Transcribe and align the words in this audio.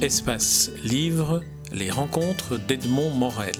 Espace 0.00 0.70
Livre, 0.84 1.42
les 1.72 1.90
rencontres 1.90 2.56
d'Edmond 2.56 3.10
Morel. 3.10 3.56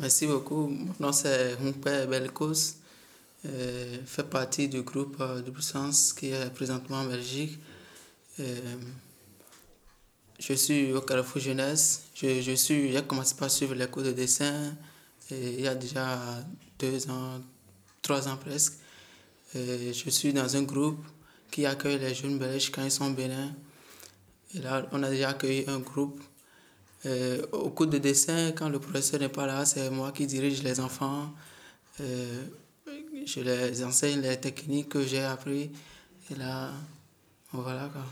Merci 0.00 0.26
beaucoup. 0.26 0.68
Mon 0.68 0.94
nom 0.98 1.12
c'est 1.12 1.56
Humpé 1.60 2.06
Belkos. 2.08 2.76
Euh, 3.44 3.98
fait 4.06 4.22
partie 4.30 4.68
du 4.68 4.80
groupe 4.80 5.16
euh, 5.20 5.42
de 5.42 5.50
qui 6.18 6.30
est 6.30 6.54
présentement 6.54 7.00
en 7.00 7.04
Belgique. 7.04 7.58
Euh, 8.40 8.60
je 10.38 10.54
suis 10.54 10.90
au 10.94 11.02
Carrefour 11.02 11.42
Jeunesse. 11.42 12.04
Je, 12.14 12.40
je 12.40 12.52
suis, 12.52 12.92
j'ai 12.92 13.02
commencé 13.02 13.34
par 13.34 13.50
suivre 13.50 13.74
les 13.74 13.86
cours 13.88 14.02
de 14.02 14.12
dessin 14.12 14.74
il 15.30 15.60
y 15.60 15.68
a 15.68 15.74
déjà 15.74 16.18
deux 16.78 17.08
ans, 17.08 17.40
trois 18.04 18.28
ans 18.28 18.36
presque. 18.36 18.74
je 19.54 20.10
suis 20.10 20.32
dans 20.32 20.56
un 20.56 20.62
groupe 20.62 21.04
qui 21.50 21.66
accueille 21.66 21.98
les 21.98 22.14
jeunes 22.14 22.38
belges 22.38 22.70
quand 22.70 22.84
ils 22.84 22.90
sont 22.90 23.10
bénins. 23.10 23.52
Et 24.54 24.60
là, 24.60 24.86
on 24.92 25.02
a 25.02 25.10
déjà 25.10 25.30
accueilli 25.30 25.64
un 25.66 25.80
groupe. 25.80 26.20
au 27.52 27.70
cours 27.70 27.88
de 27.88 27.98
dessin, 27.98 28.52
quand 28.52 28.68
le 28.68 28.78
professeur 28.78 29.20
n'est 29.20 29.28
pas 29.40 29.46
là, 29.46 29.64
c'est 29.64 29.90
moi 29.90 30.12
qui 30.12 30.26
dirige 30.26 30.62
les 30.62 30.78
enfants. 30.80 31.32
je 31.98 33.40
les 33.40 33.84
enseigne 33.84 34.20
les 34.20 34.38
techniques 34.38 34.90
que 34.90 35.02
j'ai 35.04 35.24
appris. 35.24 35.70
Et 36.30 36.34
là, 36.36 36.72
voilà 37.52 37.88
quoi. 37.92 38.04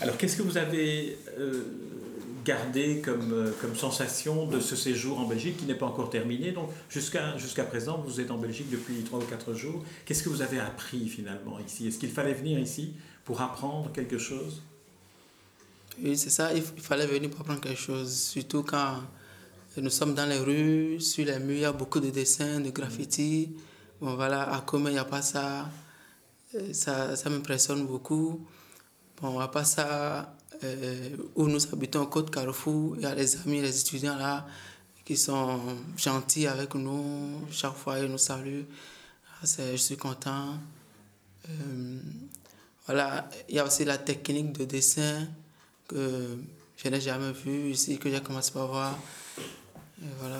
Alors, 0.00 0.16
qu'est-ce 0.16 0.36
que 0.36 0.42
vous 0.42 0.56
avez 0.56 1.18
euh, 1.38 1.62
gardé 2.46 3.00
comme, 3.00 3.32
euh, 3.32 3.50
comme 3.60 3.74
sensation 3.74 4.46
de 4.46 4.60
ce 4.60 4.76
séjour 4.76 5.18
en 5.18 5.26
Belgique 5.26 5.56
qui 5.56 5.64
n'est 5.64 5.74
pas 5.74 5.86
encore 5.86 6.08
terminé 6.08 6.52
Donc, 6.52 6.70
jusqu'à 6.88 7.36
jusqu'à 7.36 7.64
présent, 7.64 7.98
vous 8.06 8.20
êtes 8.20 8.30
en 8.30 8.38
Belgique 8.38 8.70
depuis 8.70 9.02
3 9.02 9.18
ou 9.18 9.22
4 9.22 9.52
jours. 9.52 9.84
Qu'est-ce 10.04 10.22
que 10.22 10.28
vous 10.28 10.42
avez 10.42 10.60
appris 10.60 11.08
finalement 11.08 11.58
ici? 11.58 11.88
Est-ce 11.88 11.98
qu'il 11.98 12.10
fallait 12.10 12.34
venir 12.34 12.58
ici 12.58 12.94
pour 13.24 13.40
apprendre 13.42 13.90
quelque 13.92 14.16
chose? 14.16 14.62
Oui, 16.02 16.16
c'est 16.16 16.30
ça. 16.30 16.54
Il, 16.54 16.62
fallait 16.62 17.06
venir 17.06 17.30
pour 17.30 17.40
apprendre 17.40 17.60
quelque 17.60 17.80
chose. 17.80 18.14
Surtout 18.14 18.62
quand 18.62 19.00
nous 19.76 19.90
sommes 19.90 20.14
dans 20.14 20.26
les 20.26 20.38
rues, 20.38 21.00
sur 21.00 21.24
les 21.24 21.38
murs, 21.40 21.56
il 21.56 21.60
y 21.60 21.64
a 21.64 21.72
beaucoup 21.72 22.00
de 22.00 22.10
dessins, 22.10 22.60
de 22.60 22.70
graffitis. 22.70 23.56
Bon, 24.00 24.14
voilà, 24.14 24.54
à 24.54 24.60
Commun, 24.60 24.90
il 24.90 24.94
n'y 24.94 24.98
a 24.98 25.04
pas 25.04 25.22
ça. 25.22 25.68
Euh, 26.54 26.72
ça, 26.72 27.16
ça 27.16 27.28
m'impressionne 27.28 27.86
beaucoup. 27.86 28.46
Bon, 29.20 29.40
à 29.40 29.48
part 29.48 29.66
ça, 29.66 30.35
euh, 30.64 31.16
où 31.34 31.48
nous 31.48 31.64
habitons 31.72 32.02
au 32.02 32.06
Côte 32.06 32.30
Carrefour, 32.30 32.96
il 32.96 33.02
y 33.02 33.06
a 33.06 33.14
les 33.14 33.36
amis, 33.36 33.60
les 33.60 33.80
étudiants 33.80 34.16
là, 34.16 34.46
qui 35.04 35.16
sont 35.16 35.60
gentils 35.96 36.46
avec 36.46 36.74
nous. 36.74 37.46
Chaque 37.50 37.74
fois, 37.76 37.98
ils 37.98 38.10
nous 38.10 38.18
saluent. 38.18 38.64
Ah, 39.42 39.46
je 39.46 39.76
suis 39.76 39.96
content. 39.96 40.58
Euh, 41.48 41.98
voilà, 42.86 43.28
il 43.48 43.56
y 43.56 43.58
a 43.58 43.64
aussi 43.64 43.84
la 43.84 43.98
technique 43.98 44.52
de 44.52 44.64
dessin 44.64 45.28
que 45.88 46.38
je 46.76 46.88
n'ai 46.88 47.00
jamais 47.00 47.32
vue 47.32 47.70
ici, 47.70 47.98
que 47.98 48.10
j'ai 48.10 48.20
commencé 48.20 48.52
à 48.58 48.64
voir. 48.64 48.98
Et 50.02 50.06
voilà. 50.20 50.38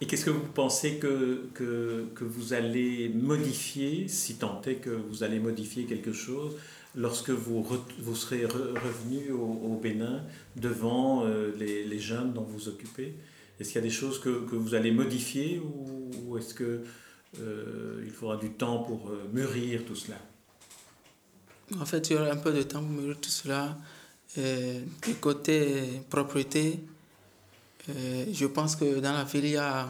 Et 0.00 0.06
qu'est-ce 0.06 0.24
que 0.24 0.30
vous 0.30 0.46
pensez 0.52 0.98
que, 0.98 1.48
que, 1.54 2.06
que, 2.14 2.24
vous 2.24 2.52
allez 2.52 3.08
modifier, 3.08 4.08
si 4.08 4.36
tant 4.36 4.60
est 4.62 4.76
que 4.76 4.90
vous 4.90 5.22
allez 5.22 5.38
modifier 5.38 5.84
quelque 5.84 6.12
chose 6.12 6.56
lorsque 6.96 7.30
vous, 7.30 7.66
vous 7.98 8.16
serez 8.16 8.44
revenu 8.44 9.32
au, 9.32 9.78
Bénin 9.82 10.22
devant 10.56 11.24
euh, 11.24 11.52
les, 11.56 11.98
jeunes 11.98 12.32
dont 12.32 12.44
vous 12.44 12.68
occupez 12.68 13.14
Est-ce 13.58 13.70
qu'il 13.70 13.76
y 13.76 13.84
a 13.84 13.86
des 13.86 13.90
choses 13.94 14.20
que, 14.20 14.46
que 14.46 14.56
vous 14.56 14.74
allez 14.74 14.92
modifier 14.92 15.60
ou, 15.60 16.38
est-ce 16.38 16.54
qu'il 16.54 16.82
euh, 17.40 18.10
faudra 18.10 18.36
du 18.36 18.50
temps 18.50 18.78
pour 18.78 19.10
euh, 19.10 19.28
mûrir 19.32 19.84
tout 19.84 19.96
cela? 19.96 20.18
En 21.80 21.86
fait, 21.86 22.10
il 22.10 22.14
y 22.14 22.16
aura 22.16 22.30
un 22.30 22.36
peu 22.36 22.52
de 22.52 22.62
temps 22.62 22.80
pour 22.80 22.90
mûrir 22.90 23.20
tout 23.20 23.30
cela. 23.30 23.78
du 24.36 25.14
côté 25.20 26.02
propriété, 26.10 26.80
je 27.88 28.46
pense 28.46 28.76
que 28.76 29.00
dans 29.00 29.12
la 29.12 29.24
ville, 29.24 29.44
il 29.44 29.52
y 29.52 29.56
a 29.56 29.88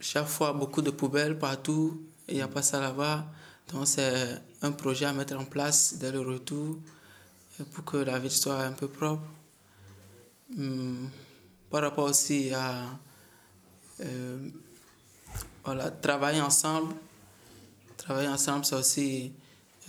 chaque 0.00 0.26
fois 0.26 0.52
beaucoup 0.52 0.82
de 0.82 0.90
poubelles 0.90 1.38
partout. 1.38 2.02
Il 2.28 2.36
n'y 2.36 2.42
a 2.42 2.48
pas 2.48 2.62
ça 2.62 2.80
là-bas. 2.80 3.26
Donc 3.72 3.86
c'est 3.86 4.40
un 4.62 4.72
projet 4.72 5.06
à 5.06 5.12
mettre 5.12 5.36
en 5.36 5.44
place 5.44 5.94
dès 5.98 6.12
le 6.12 6.20
retour 6.20 6.78
pour 7.72 7.84
que 7.84 7.96
la 7.98 8.18
ville 8.18 8.30
soit 8.30 8.60
un 8.62 8.72
peu 8.72 8.88
propre. 8.88 9.22
Hum, 10.56 11.10
par 11.70 11.82
rapport 11.82 12.04
aussi 12.04 12.52
à 12.52 12.84
euh, 14.00 14.48
voilà, 15.64 15.90
travailler 15.90 16.40
ensemble. 16.40 16.94
Travailler 17.96 18.28
ensemble, 18.28 18.64
c'est 18.64 18.74
aussi 18.74 19.32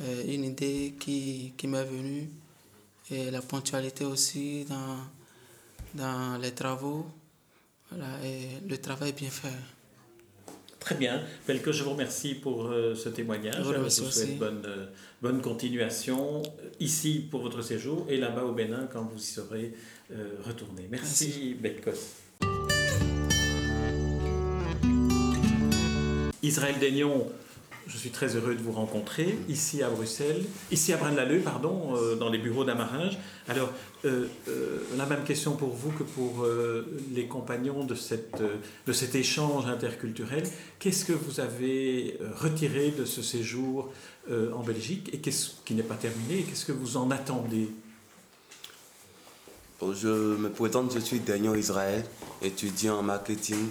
euh, 0.01 0.23
une 0.33 0.45
idée 0.45 0.95
qui, 0.99 1.53
qui 1.57 1.67
m'est 1.67 1.83
venue. 1.83 2.29
Et 3.11 3.29
la 3.29 3.41
ponctualité 3.41 4.05
aussi 4.05 4.65
dans, 4.65 4.97
dans 5.93 6.37
les 6.37 6.53
travaux. 6.53 7.05
Voilà, 7.91 8.23
et 8.23 8.61
le 8.67 8.77
travail 8.79 9.13
bien 9.13 9.29
fait. 9.29 9.49
Très 10.85 10.93
bien. 10.93 11.19
Belko, 11.47 11.71
je 11.71 11.81
vous 11.81 11.89
remercie 11.89 12.35
pour 12.35 12.67
euh, 12.67 12.93
ce 12.93 13.09
témoignage. 13.09 13.55
Je 13.57 13.79
vous 13.79 13.89
souhaite 13.89 14.37
bonne, 14.37 14.61
euh, 14.67 14.85
bonne 15.19 15.41
continuation 15.41 16.43
euh, 16.43 16.69
ici 16.79 17.25
pour 17.31 17.41
votre 17.41 17.63
séjour 17.63 18.05
et 18.07 18.17
là-bas 18.17 18.43
au 18.43 18.51
Bénin 18.51 18.87
quand 18.93 19.01
vous 19.01 19.17
y 19.17 19.23
serez 19.23 19.73
retourné. 20.45 20.87
Merci, 20.91 21.57
Merci. 21.59 21.95
Israël 26.43 26.75
Daignon, 26.79 27.31
je 27.87 27.97
suis 27.97 28.09
très 28.09 28.35
heureux 28.35 28.55
de 28.55 28.61
vous 28.61 28.71
rencontrer 28.71 29.37
ici 29.47 29.83
à 29.83 29.89
Bruxelles, 29.89 30.43
ici 30.71 30.91
à 30.93 30.97
Braine-l'Alleud, 30.97 31.43
pardon, 31.43 31.95
euh, 31.95 32.15
dans 32.15 32.29
les 32.29 32.37
bureaux 32.37 32.63
d'Amaringe. 32.63 33.17
Alors, 33.47 33.69
euh, 34.05 34.27
euh, 34.47 34.79
la 34.97 35.05
même 35.05 35.23
question 35.23 35.55
pour 35.55 35.69
vous 35.69 35.91
que 35.91 36.03
pour 36.03 36.47
les 37.13 37.27
compagnons 37.27 37.83
de, 37.83 37.95
cette, 37.95 38.41
de 38.87 38.93
cet 38.93 39.15
échange 39.15 39.67
interculturel. 39.67 40.43
Qu'est-ce 40.79 41.05
que 41.05 41.13
vous 41.13 41.39
avez 41.39 42.17
retiré 42.35 42.91
de 42.91 43.05
ce 43.05 43.21
séjour 43.21 43.91
en 44.29 44.63
Belgique 44.63 45.09
et 45.13 45.19
qu'est-ce 45.19 45.51
qui 45.65 45.75
n'est 45.75 45.83
pas 45.83 45.95
terminé 45.95 46.43
Qu'est-ce 46.43 46.65
que 46.65 46.71
vous 46.71 46.97
en 46.97 47.11
attendez? 47.11 47.69
Je 49.81 50.07
me 50.07 50.49
présente, 50.49 50.93
je 50.93 50.99
suis 50.99 51.19
Daniel 51.19 51.57
Israël, 51.57 52.03
étudiant 52.41 52.99
en 52.99 53.03
marketing 53.03 53.67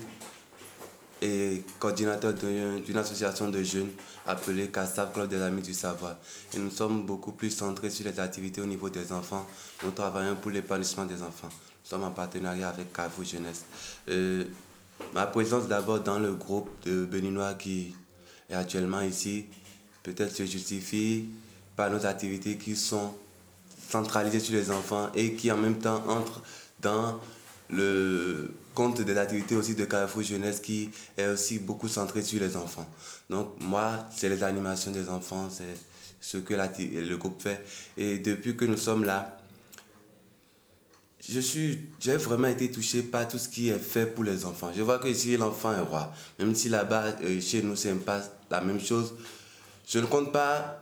et 1.25 1.63
coordinateur 1.79 2.35
d'une 2.35 2.97
association 2.99 3.49
de 3.49 3.63
jeunes 3.63 3.91
appelée 4.27 4.69
CASAV, 4.69 5.13
Club 5.13 5.29
des 5.29 5.41
Amis 5.41 5.63
du 5.63 5.73
Savoir. 5.73 6.17
Nous 6.57 6.71
sommes 6.71 7.07
beaucoup 7.07 7.33
plus 7.33 7.51
centrés 7.51 7.89
sur 7.89 8.05
les 8.05 8.21
activités 8.21 8.61
au 8.61 8.67
niveau 8.67 8.91
des 8.91 9.11
enfants. 9.11 9.47
Nous 9.83 9.91
travaillons 9.91 10.37
pour 10.37 10.51
l'épanouissement 10.51 11.07
des 11.07 11.23
enfants. 11.23 11.49
Nous 11.49 11.89
sommes 11.91 12.05
en 12.05 12.11
partenariat 12.11 12.69
avec 12.69 12.93
Carrefour 12.93 13.25
Jeunesse. 13.25 13.65
Euh, 14.11 14.45
ma 15.15 15.27
présence 15.27 15.67
d'abord 15.67 16.01
dans 16.01 16.19
le 16.19 16.35
groupe 16.35 16.69
de 16.85 17.07
Béninois 17.07 17.55
qui 17.55 17.95
est 18.51 18.55
actuellement 18.55 19.01
ici 19.01 19.47
peut-être 20.03 20.31
se 20.37 20.45
justifie 20.45 21.31
par 21.75 21.91
nos 21.91 22.05
activités 22.05 22.59
qui 22.59 22.77
sont 22.77 23.15
centralisées 23.89 24.41
sur 24.41 24.55
les 24.55 24.71
enfants 24.71 25.09
et 25.15 25.35
qui 25.35 25.51
en 25.51 25.57
même 25.57 25.79
temps 25.79 26.05
entrent 26.07 26.43
dans 26.81 27.19
le 27.71 28.53
compte 28.75 29.01
des 29.01 29.17
activités 29.17 29.57
aussi 29.57 29.75
de 29.75 29.85
Carrefour 29.85 30.23
Jeunesse 30.23 30.61
qui 30.61 30.91
est 31.17 31.27
aussi 31.27 31.59
beaucoup 31.59 31.89
centré 31.89 32.23
sur 32.23 32.41
les 32.41 32.57
enfants. 32.57 32.87
Donc 33.31 33.55
moi, 33.61 34.07
c'est 34.15 34.29
les 34.29 34.43
animations 34.43 34.91
des 34.91 35.09
enfants, 35.09 35.49
c'est 35.51 35.77
ce 36.21 36.39
que 36.39 36.55
le 36.55 37.17
groupe 37.17 37.41
fait. 37.41 37.65
Et 37.97 38.19
depuis 38.19 38.57
que 38.57 38.65
nous 38.65 38.77
sommes 38.77 39.05
là, 39.05 39.39
je 41.27 41.41
suis, 41.41 41.81
j'ai 42.01 42.17
vraiment 42.17 42.49
été 42.49 42.71
touché 42.71 43.03
par 43.03 43.27
tout 43.27 43.39
ce 43.39 43.49
qui 43.49 43.71
est 43.71 43.79
fait 43.79 44.07
pour 44.07 44.25
les 44.25 44.45
enfants. 44.45 44.71
Je 44.77 44.83
vois 44.83 44.99
que 44.99 45.09
ici, 45.09 45.37
l'enfant 45.37 45.73
est 45.73 45.81
roi. 45.81 46.13
Même 46.39 46.55
si 46.55 46.69
là-bas, 46.69 47.17
euh, 47.23 47.41
chez 47.41 47.63
nous, 47.63 47.77
c'est 47.77 47.95
pas 47.95 48.21
la 48.51 48.61
même 48.61 48.81
chose. 48.81 49.15
Je 49.87 49.99
ne 50.01 50.07
compte 50.07 50.33
pas 50.33 50.81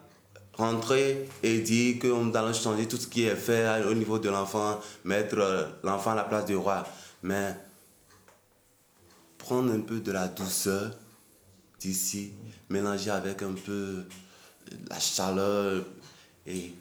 rentrer 0.55 1.29
et 1.43 1.61
dire 1.61 1.99
qu'on 2.01 2.35
allons 2.35 2.53
changer 2.53 2.87
tout 2.87 2.97
ce 2.97 3.07
qui 3.07 3.25
est 3.25 3.37
fait 3.37 3.85
au 3.87 3.95
niveau 3.95 4.19
de 4.19 4.29
l'enfant, 4.29 4.81
mettre 5.05 5.39
euh, 5.39 5.65
l'enfant 5.85 6.11
à 6.13 6.17
la 6.17 6.25
place 6.25 6.45
du 6.45 6.57
roi. 6.57 6.85
Mais 7.23 7.55
prendre 9.43 9.73
un 9.73 9.81
peu 9.81 9.99
de 10.01 10.13
la 10.13 10.29
douceur 10.29 10.93
d'ici, 11.81 12.33
mélanger 12.71 13.11
avec 13.11 13.43
un 13.43 13.53
peu 13.53 14.05
la 14.89 15.01
chaleur 15.01 15.85
et 16.47 16.73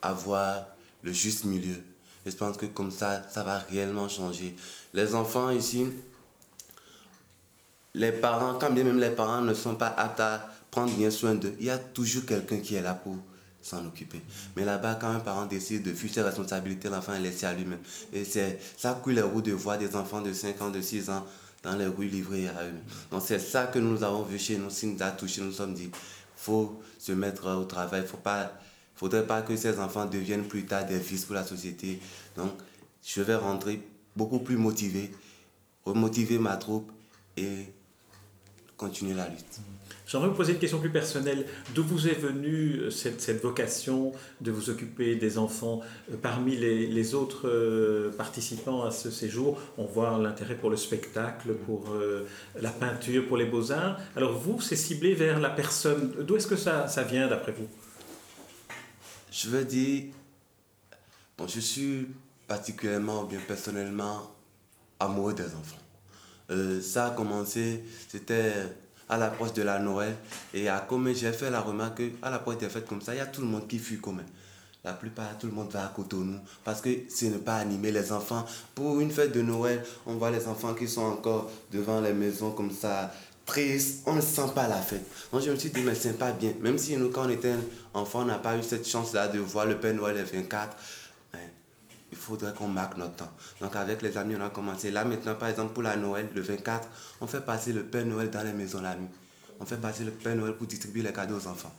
avoir 0.00 0.66
le 1.02 1.12
juste 1.12 1.44
milieu. 1.44 1.76
Je 2.24 2.32
pense 2.32 2.56
que 2.56 2.64
comme 2.64 2.90
ça, 2.90 3.22
ça 3.28 3.42
va 3.42 3.58
réellement 3.58 4.08
changer. 4.08 4.56
Les 4.94 5.14
enfants 5.14 5.50
ici, 5.50 5.86
les 7.92 8.12
parents, 8.12 8.58
quand 8.58 8.70
bien 8.70 8.84
même 8.84 8.98
les 8.98 9.10
parents 9.10 9.42
ne 9.42 9.52
sont 9.52 9.76
pas 9.76 9.88
aptes 9.88 10.20
à 10.20 10.50
prendre 10.70 10.92
bien 10.94 11.10
soin 11.10 11.34
d'eux, 11.34 11.54
il 11.60 11.66
y 11.66 11.70
a 11.70 11.78
toujours 11.78 12.24
quelqu'un 12.24 12.60
qui 12.60 12.74
est 12.74 12.82
là 12.82 12.94
pour 12.94 13.16
s'en 13.64 13.84
occuper. 13.86 14.20
Mais 14.56 14.64
là-bas, 14.64 14.96
quand 15.00 15.08
un 15.08 15.20
parent 15.20 15.46
décide 15.46 15.82
de 15.82 15.92
fuir 15.92 16.12
ses 16.12 16.22
responsabilités, 16.22 16.90
l'enfant 16.90 17.14
est 17.14 17.20
laissé 17.20 17.46
à 17.46 17.54
lui-même. 17.54 17.80
Et 18.12 18.24
c'est 18.24 18.60
ça 18.76 18.92
coule 19.02 19.14
les 19.14 19.22
roues 19.22 19.42
de 19.42 19.52
voir 19.52 19.78
des 19.78 19.96
enfants 19.96 20.20
de 20.20 20.32
5 20.32 20.60
ans, 20.60 20.70
de 20.70 20.80
6 20.80 21.08
ans 21.10 21.24
dans 21.62 21.74
les 21.74 21.86
rues 21.86 22.08
livrées 22.08 22.46
à 22.46 22.64
eux. 22.64 22.74
Donc 23.10 23.22
c'est 23.24 23.38
ça 23.38 23.66
que 23.66 23.78
nous 23.78 24.04
avons 24.04 24.22
vu 24.22 24.38
chez 24.38 24.58
nous, 24.58 24.68
si 24.68 24.86
nous 24.86 25.02
a 25.02 25.10
touché, 25.10 25.40
nous 25.40 25.48
nous 25.48 25.52
sommes 25.54 25.72
dit, 25.72 25.90
faut 26.36 26.82
se 26.98 27.12
mettre 27.12 27.48
au 27.56 27.64
travail, 27.64 28.04
faut 28.06 28.18
pas, 28.18 28.52
faudrait 28.94 29.26
pas 29.26 29.40
que 29.40 29.56
ces 29.56 29.78
enfants 29.78 30.04
deviennent 30.04 30.46
plus 30.46 30.66
tard 30.66 30.84
des 30.84 31.00
fils 31.00 31.24
pour 31.24 31.34
la 31.34 31.44
société. 31.44 32.00
Donc 32.36 32.52
je 33.02 33.22
vais 33.22 33.34
rentrer 33.34 33.80
beaucoup 34.14 34.40
plus 34.40 34.58
motivé, 34.58 35.10
remotiver 35.86 36.38
ma 36.38 36.58
troupe 36.58 36.92
et 37.38 37.72
continuer 38.76 39.14
la 39.14 39.28
lutte. 39.28 39.60
J'aimerais 40.06 40.28
vous 40.28 40.34
poser 40.34 40.52
une 40.52 40.58
question 40.58 40.80
plus 40.80 40.90
personnelle. 40.90 41.46
D'où 41.74 41.82
vous 41.82 42.08
est 42.08 42.14
venue 42.14 42.76
euh, 42.76 42.90
cette, 42.90 43.22
cette, 43.22 43.42
vocation 43.42 44.12
de 44.42 44.50
vous 44.50 44.68
occuper 44.68 45.16
des 45.16 45.38
enfants 45.38 45.80
euh, 46.12 46.16
Parmi 46.20 46.56
les, 46.56 46.86
les 46.86 47.14
autres 47.14 47.48
euh, 47.48 48.12
participants 48.12 48.84
à 48.84 48.90
ce 48.90 49.10
séjour, 49.10 49.58
on 49.78 49.86
voit 49.86 50.18
l'intérêt 50.18 50.56
pour 50.56 50.68
le 50.68 50.76
spectacle, 50.76 51.54
pour 51.54 51.86
la 52.60 52.70
peinture, 52.70 53.26
pour 53.26 53.36
les 53.36 53.46
beaux-arts. 53.46 53.98
Alors 54.16 54.38
vous, 54.38 54.60
c'est 54.60 54.76
ciblé 54.76 55.14
vers 55.14 55.40
la 55.40 55.50
personne. 55.50 56.12
D'où 56.20 56.36
est-ce 56.36 56.46
que 56.46 56.56
ça, 56.56 56.86
ça 56.86 57.02
vient 57.02 57.28
d'après 57.28 57.52
vous? 57.52 57.68
Je 59.30 59.48
veux 59.48 59.64
dire, 59.64 60.04
bon, 61.38 61.46
je 61.48 61.60
suis 61.60 62.08
particulièrement, 62.46 63.24
bien 63.24 63.40
personnellement, 63.46 64.34
amoureux 65.00 65.34
des 65.34 65.46
enfants. 65.46 65.83
Ça 66.48 67.06
a 67.06 67.10
commencé, 67.10 67.84
c'était 68.08 68.52
à 69.08 69.18
l'approche 69.18 69.52
de 69.52 69.62
la 69.62 69.78
Noël. 69.78 70.14
Et 70.52 70.68
à 70.68 70.80
comme 70.80 71.12
j'ai 71.14 71.32
fait 71.32 71.50
la 71.50 71.60
remarque 71.60 72.02
qu'à 72.20 72.30
l'approche 72.30 72.58
des 72.58 72.68
fêtes 72.68 72.86
comme 72.86 73.00
ça, 73.00 73.14
il 73.14 73.18
y 73.18 73.20
a 73.20 73.26
tout 73.26 73.40
le 73.40 73.46
monde 73.46 73.66
qui 73.66 73.78
fuit 73.78 73.98
commun. 73.98 74.24
La 74.84 74.92
plupart, 74.92 75.38
tout 75.38 75.46
le 75.46 75.52
monde 75.52 75.70
va 75.70 75.86
à 75.86 75.88
Cotonou 75.88 76.38
parce 76.62 76.82
que 76.82 76.90
ce 77.08 77.24
n'est 77.26 77.38
pas 77.38 77.56
animer 77.56 77.90
les 77.90 78.12
enfants. 78.12 78.44
Pour 78.74 79.00
une 79.00 79.10
fête 79.10 79.32
de 79.32 79.40
Noël, 79.40 79.82
on 80.04 80.16
voit 80.16 80.30
les 80.30 80.46
enfants 80.46 80.74
qui 80.74 80.86
sont 80.86 81.04
encore 81.04 81.50
devant 81.72 82.02
les 82.02 82.12
maisons 82.12 82.50
comme 82.50 82.70
ça, 82.70 83.10
tristes. 83.46 84.02
On 84.04 84.12
ne 84.12 84.20
sent 84.20 84.52
pas 84.54 84.68
la 84.68 84.76
fête. 84.76 85.06
Donc 85.32 85.40
je 85.40 85.50
me 85.50 85.56
suis 85.56 85.70
dit, 85.70 85.80
mais 85.80 85.94
c'est 85.94 86.18
pas 86.18 86.32
bien. 86.32 86.52
Même 86.60 86.76
si 86.76 86.98
nous, 86.98 87.08
quand 87.08 87.24
on 87.24 87.30
était 87.30 87.54
enfant, 87.94 88.20
on 88.20 88.24
n'a 88.26 88.36
pas 88.36 88.58
eu 88.58 88.62
cette 88.62 88.86
chance-là 88.86 89.28
de 89.28 89.38
voir 89.38 89.64
le 89.64 89.78
Père 89.78 89.94
Noël 89.94 90.16
le 90.16 90.22
24 90.22 90.76
il 90.76 91.03
faudrait 92.24 92.52
qu'on 92.52 92.68
marque 92.68 92.96
notre 92.96 93.16
temps. 93.16 93.30
Donc 93.60 93.76
avec 93.76 94.02
les 94.02 94.16
amis, 94.16 94.34
on 94.38 94.44
a 94.44 94.50
commencé. 94.50 94.90
Là 94.90 95.04
maintenant, 95.04 95.34
par 95.34 95.48
exemple, 95.48 95.72
pour 95.72 95.82
la 95.82 95.96
Noël, 95.96 96.28
le 96.34 96.40
24, 96.40 96.88
on 97.20 97.26
fait 97.26 97.44
passer 97.44 97.72
le 97.72 97.82
Père 97.82 98.06
Noël 98.06 98.30
dans 98.30 98.42
les 98.42 98.52
maisons 98.52 98.80
la 98.80 98.94
nuit. 98.94 99.08
On 99.60 99.64
fait 99.66 99.76
passer 99.80 100.04
le 100.04 100.10
Père 100.10 100.34
Noël 100.34 100.54
pour 100.54 100.66
distribuer 100.66 101.02
les 101.02 101.12
cadeaux 101.12 101.36
aux 101.36 101.46
enfants. 101.46 101.72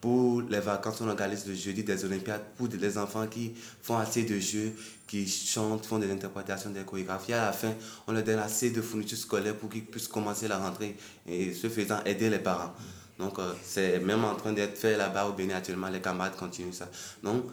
Pour 0.00 0.42
les 0.42 0.60
vacances, 0.60 1.00
on 1.00 1.08
organise 1.08 1.46
le 1.46 1.54
jeudi 1.54 1.82
des 1.82 2.04
Olympiades 2.04 2.42
pour 2.56 2.68
des 2.68 2.98
enfants 2.98 3.26
qui 3.26 3.54
font 3.82 3.96
assez 3.96 4.24
de 4.24 4.38
jeux, 4.38 4.72
qui 5.06 5.26
chantent, 5.26 5.86
font 5.86 5.98
des 5.98 6.10
interprétations, 6.12 6.68
des 6.70 6.82
chorégraphies. 6.82 7.32
À 7.32 7.46
la 7.46 7.52
fin, 7.52 7.72
on 8.06 8.12
leur 8.12 8.22
donne 8.22 8.38
assez 8.38 8.70
de 8.70 8.82
fournitures 8.82 9.16
scolaires 9.16 9.56
pour 9.56 9.70
qu'ils 9.70 9.84
puissent 9.86 10.08
commencer 10.08 10.46
la 10.46 10.58
rentrée 10.58 10.96
et 11.26 11.54
ce 11.54 11.70
faisant 11.70 12.04
aider 12.04 12.28
les 12.28 12.38
parents. 12.38 12.74
Donc, 13.18 13.38
euh, 13.38 13.52
c'est 13.62 13.98
même 14.00 14.24
en 14.24 14.34
train 14.34 14.52
d'être 14.52 14.76
fait 14.76 14.96
là-bas 14.96 15.26
au 15.26 15.32
Bénin 15.32 15.56
actuellement, 15.56 15.88
les 15.88 16.00
camarades 16.00 16.36
continuent 16.36 16.72
ça. 16.72 16.88
Donc, 17.22 17.44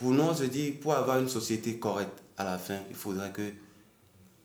pour 0.00 0.12
nous, 0.12 0.34
je 0.34 0.44
dis, 0.44 0.70
pour 0.70 0.94
avoir 0.94 1.18
une 1.18 1.28
société 1.28 1.76
correcte 1.76 2.22
à 2.38 2.44
la 2.44 2.56
fin, 2.56 2.78
il 2.88 2.96
faudrait 2.96 3.30
que 3.32 3.52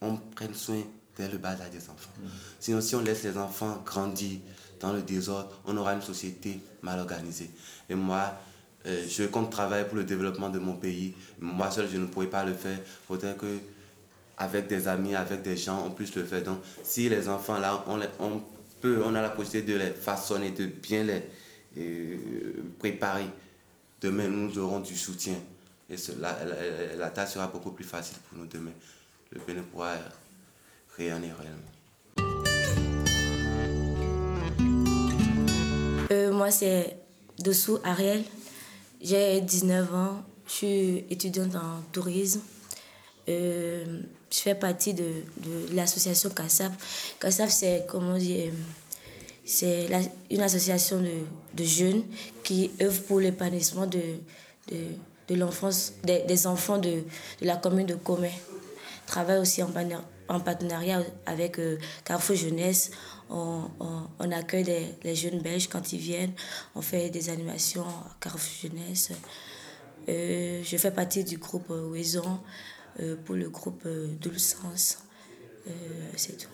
on 0.01 0.17
prenne 0.17 0.53
soin 0.53 0.81
dès 1.17 1.29
le 1.29 1.37
bas 1.37 1.51
âge 1.51 1.69
des 1.71 1.89
enfants. 1.89 2.11
Mm. 2.19 2.27
Sinon, 2.59 2.81
si 2.81 2.93
on 2.95 3.01
laisse 3.01 3.23
les 3.23 3.37
enfants 3.37 3.81
grandir 3.85 4.39
dans 4.81 4.91
le 4.91 5.01
désordre, 5.01 5.49
on 5.65 5.77
aura 5.77 5.93
une 5.93 6.01
société 6.01 6.59
mal 6.81 6.99
organisée. 6.99 7.49
Et 7.89 7.95
moi, 7.95 8.33
euh, 8.85 9.05
je 9.07 9.23
compte 9.23 9.49
travailler 9.49 9.85
pour 9.85 9.95
le 9.95 10.03
développement 10.03 10.49
de 10.49 10.59
mon 10.59 10.73
pays. 10.75 11.13
Moi 11.39 11.71
seul, 11.71 11.87
je 11.89 11.95
ne 11.97 12.05
pourrais 12.05 12.27
pas 12.27 12.43
le 12.43 12.53
faire. 12.53 12.77
Il 12.77 13.07
faudrait 13.07 13.35
que, 13.35 13.57
avec 14.37 14.67
des 14.67 14.89
amis, 14.89 15.15
avec 15.15 15.41
des 15.41 15.55
gens, 15.55 15.85
on 15.87 15.91
puisse 15.91 16.13
le 16.15 16.25
faire. 16.25 16.43
Donc, 16.43 16.59
si 16.83 17.07
les 17.07 17.29
enfants, 17.29 17.59
là, 17.59 17.81
on, 17.87 18.01
on 18.19 18.41
peut, 18.81 19.01
on 19.05 19.15
a 19.15 19.21
la 19.21 19.29
possibilité 19.29 19.71
de 19.71 19.77
les 19.77 19.91
façonner, 19.91 20.51
de 20.51 20.65
bien 20.65 21.05
les 21.05 21.21
euh, 21.77 22.17
préparer 22.77 23.27
Demain, 24.01 24.27
nous 24.27 24.57
aurons 24.57 24.79
du 24.79 24.95
soutien. 24.95 25.35
Et 25.89 25.95
la, 26.97 27.09
tâche 27.11 27.33
sera 27.33 27.47
beaucoup 27.47 27.71
plus 27.71 27.83
facile 27.85 28.17
pour 28.27 28.37
nous 28.37 28.47
demain. 28.47 28.71
Le 29.31 29.39
Bénin 29.45 29.63
pourra 29.71 29.93
rayonner 30.97 31.31
réellement. 31.31 31.75
Euh, 36.11 36.31
moi, 36.33 36.51
c'est 36.51 36.97
Dessous 37.39 37.79
Ariel. 37.83 38.23
J'ai 39.01 39.41
19 39.41 39.93
ans. 39.93 40.23
Je 40.47 40.51
suis 40.51 40.97
étudiante 41.09 41.55
en 41.55 41.81
tourisme. 41.91 42.41
Euh, 43.27 44.01
je 44.31 44.37
fais 44.37 44.55
partie 44.55 44.93
de, 44.93 45.03
de 45.37 45.75
l'association 45.75 46.29
CASAP. 46.29 46.71
CASAP, 47.19 47.49
c'est, 47.49 47.85
comment 47.87 48.17
dire, 48.17 48.51
c'est 49.45 49.87
une 50.31 50.41
association 50.41 50.99
de, 50.99 51.11
de, 51.53 51.63
jeunes 51.63 52.03
qui 52.43 52.71
œuvre 52.81 53.01
pour 53.03 53.19
l'épanouissement 53.19 53.85
de, 53.85 54.01
de, 54.71 54.77
de 55.27 55.35
l'enfance, 55.35 55.93
des, 56.03 56.23
des, 56.23 56.47
enfants 56.47 56.79
de, 56.79 56.89
de, 57.41 57.45
la 57.45 57.55
commune 57.55 57.85
de 57.85 57.93
Comé. 57.95 58.31
Travaille 59.05 59.37
aussi 59.37 59.61
en, 59.61 59.71
en 60.29 60.39
partenariat 60.39 61.03
avec 61.27 61.59
euh, 61.59 61.77
Carrefour 62.03 62.35
Jeunesse. 62.35 62.89
On, 63.29 63.69
on, 64.19 64.31
accueille 64.31 64.63
des, 64.63 64.87
les 65.03 65.15
jeunes 65.15 65.41
belges 65.41 65.67
quand 65.67 65.93
ils 65.93 65.99
viennent. 65.99 66.33
On 66.73 66.81
fait 66.81 67.11
des 67.11 67.29
animations 67.29 67.83
à 67.83 68.15
Carrefour 68.19 68.69
Jeunesse. 68.69 69.11
Euh, 70.09 70.61
je 70.63 70.77
fais 70.77 70.91
partie 70.91 71.23
du 71.23 71.37
groupe 71.37 71.69
Ouaison 71.69 72.39
euh, 72.99 73.15
pour 73.25 73.35
le 73.35 73.49
groupe 73.49 73.83
euh, 73.85 74.07
Sens. 74.37 74.99
C'est 76.15 76.37
tout. 76.37 76.49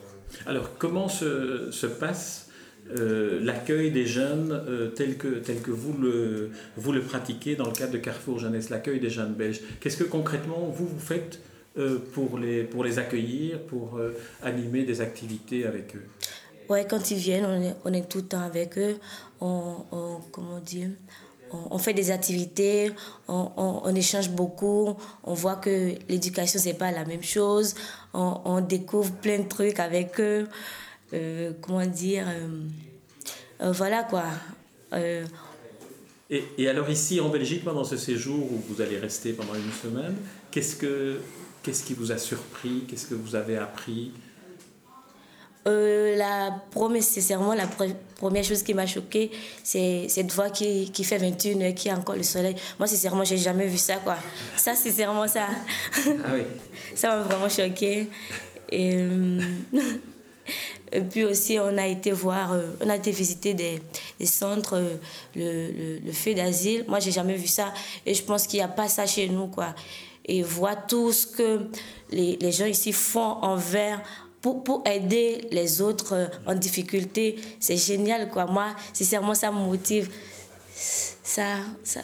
Alors, 0.45 0.77
comment 0.77 1.09
se, 1.09 1.69
se 1.71 1.85
passe 1.85 2.47
euh, 2.89 3.39
l'accueil 3.41 3.91
des 3.91 4.05
jeunes 4.05 4.51
euh, 4.51 4.89
tel, 4.89 5.17
que, 5.17 5.27
tel 5.27 5.61
que 5.61 5.71
vous 5.71 5.93
le, 5.93 6.51
vous 6.75 6.91
le 6.91 7.01
pratiquez 7.01 7.55
dans 7.55 7.65
le 7.65 7.71
cadre 7.71 7.93
de 7.93 7.97
Carrefour 7.97 8.39
Jeunesse, 8.39 8.69
l'accueil 8.69 8.99
des 8.99 9.09
jeunes 9.09 9.33
belges. 9.33 9.61
Qu'est-ce 9.79 9.97
que 9.97 10.03
concrètement 10.03 10.71
vous, 10.73 10.87
vous 10.87 10.99
faites 10.99 11.39
euh, 11.77 11.99
pour, 12.13 12.37
les, 12.37 12.63
pour 12.63 12.83
les 12.83 12.99
accueillir, 12.99 13.61
pour 13.61 13.99
animer 14.43 14.83
des 14.83 14.99
activités 14.99 15.65
avec 15.65 15.95
eux? 15.95 16.03
Ouais, 16.69 16.85
quand 16.89 17.11
ils 17.11 17.17
viennent, 17.17 17.45
on 17.45 17.61
est, 17.61 17.75
on 17.85 17.93
est 17.93 18.09
tout 18.09 18.19
le 18.19 18.25
temps 18.25 18.41
avec 18.41 18.77
eux. 18.77 18.97
On, 19.39 20.19
comment 20.31 20.59
dire 20.59 20.89
on, 21.69 21.77
fait 21.77 21.93
des 21.93 22.11
activités, 22.11 22.91
on, 23.27 23.51
on, 23.83 23.95
échange 23.95 24.29
beaucoup, 24.29 24.95
on 25.23 25.33
voit 25.33 25.55
que 25.55 25.95
l'éducation, 26.07 26.59
c'est 26.61 26.73
pas 26.73 26.91
la 26.91 27.05
même 27.05 27.23
chose, 27.23 27.75
on, 28.13 28.61
découvre 28.61 29.11
plein 29.11 29.39
de 29.39 29.47
trucs 29.47 29.79
avec 29.79 30.19
eux. 30.19 30.47
Euh, 31.13 31.51
comment 31.61 31.85
dire, 31.85 32.25
euh, 32.27 32.47
euh, 33.61 33.71
voilà 33.71 34.03
quoi. 34.03 34.23
Et, 36.29 36.43
et, 36.57 36.69
alors 36.69 36.89
ici 36.89 37.19
en 37.19 37.29
Belgique, 37.29 37.65
pendant 37.65 37.83
ce 37.83 37.97
séjour 37.97 38.51
où 38.51 38.63
vous 38.69 38.81
allez 38.81 38.97
rester 38.97 39.33
pendant 39.33 39.55
une 39.55 39.71
semaine, 39.71 40.15
qu'est-ce, 40.49 40.77
que, 40.77 41.17
qu'est-ce 41.63 41.83
qui 41.83 41.93
vous 41.93 42.11
a 42.13 42.17
surpris? 42.17 42.85
Qu'est-ce 42.87 43.07
que 43.07 43.15
vous 43.15 43.35
avez 43.35 43.57
appris? 43.57 44.13
La 45.65 46.63
première, 46.71 47.03
sincèrement, 47.03 47.53
la 47.53 47.67
première 48.15 48.43
chose 48.43 48.63
qui 48.63 48.73
m'a 48.73 48.87
choquée, 48.87 49.29
c'est 49.63 50.07
cette 50.09 50.31
voix 50.31 50.49
qui, 50.49 50.89
qui 50.91 51.03
fait 51.03 51.17
21 51.17 51.61
heures, 51.61 51.75
qui 51.75 51.89
a 51.89 51.95
encore 51.95 52.15
le 52.15 52.23
soleil. 52.23 52.55
Moi, 52.79 52.87
sincèrement, 52.87 53.23
j'ai 53.23 53.37
jamais 53.37 53.67
vu 53.67 53.77
ça, 53.77 53.97
quoi. 53.97 54.17
Ça, 54.55 54.73
sincèrement, 54.73 55.27
ça. 55.27 55.47
Ah 56.07 56.31
oui. 56.33 56.43
ça 56.95 57.09
m'a 57.09 57.23
vraiment 57.23 57.49
choquée. 57.49 58.07
Et. 58.71 58.97
Et 60.93 61.01
puis 61.01 61.23
aussi, 61.23 61.57
on 61.59 61.77
a 61.77 61.87
été 61.87 62.11
voir, 62.11 62.53
euh, 62.53 62.67
on 62.81 62.89
a 62.89 62.95
été 62.97 63.11
visiter 63.11 63.53
des, 63.53 63.81
centres, 64.25 64.75
euh, 64.75 64.95
le, 65.35 65.99
le, 66.05 66.11
feu 66.11 66.33
d'asile. 66.33 66.83
Moi, 66.87 66.99
j'ai 66.99 67.11
jamais 67.11 67.35
vu 67.35 67.47
ça. 67.47 67.73
Et 68.05 68.13
je 68.13 68.23
pense 68.23 68.45
qu'il 68.45 68.59
n'y 68.59 68.63
a 68.63 68.67
pas 68.67 68.89
ça 68.89 69.05
chez 69.05 69.29
nous, 69.29 69.47
quoi. 69.47 69.73
Et 70.25 70.43
voir 70.43 70.85
tout 70.87 71.11
ce 71.13 71.25
que 71.25 71.61
les, 72.11 72.37
les 72.37 72.51
gens 72.51 72.65
ici 72.65 72.91
font 72.91 73.37
envers 73.41 74.01
pour, 74.41 74.63
pour, 74.63 74.83
aider 74.85 75.47
les 75.51 75.81
autres 75.81 76.13
euh, 76.13 76.25
en 76.45 76.55
difficulté, 76.55 77.37
c'est 77.59 77.77
génial, 77.77 78.29
quoi. 78.29 78.45
Moi, 78.45 78.75
sincèrement, 78.91 79.35
ça 79.35 79.51
me 79.51 79.59
motive. 79.59 80.09
Ça, 80.75 81.57
ça, 81.83 82.01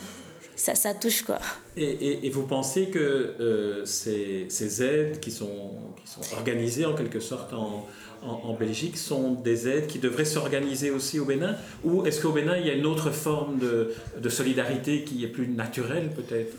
ça, 0.56 0.76
ça 0.76 0.94
touche, 0.94 1.24
quoi. 1.24 1.40
Et, 1.76 1.84
et, 1.84 2.26
et, 2.28 2.30
vous 2.30 2.44
pensez 2.44 2.90
que 2.90 3.84
ces, 3.86 4.46
ces, 4.50 4.84
aides 4.84 5.20
qui 5.20 5.32
sont, 5.32 5.72
qui 6.04 6.12
sont 6.12 6.36
organisées 6.36 6.86
en 6.86 6.96
quelque 6.96 7.20
sorte 7.20 7.54
en, 7.54 7.86
en, 8.24 8.54
Belgique 8.54 8.98
sont 8.98 9.32
des 9.34 9.68
aides 9.68 9.88
qui 9.88 10.00
devraient 10.00 10.26
s'organiser 10.26 10.92
aussi 10.92 11.20
au 11.20 11.26
Bénin 11.26 11.56
Ou 11.84 12.06
est-ce 12.06 12.22
qu'au 12.22 12.32
Bénin, 12.32 12.58
il 12.58 12.68
y 12.68 12.70
a 12.70 12.74
une 12.74 12.86
autre 12.86 13.12
forme 13.12 13.60
de, 13.60 13.94
de 14.20 14.30
solidarité 14.30 15.04
qui 15.04 15.24
est 15.24 15.28
plus 15.28 15.48
naturelle 15.48 16.10
peut-être? 16.16 16.56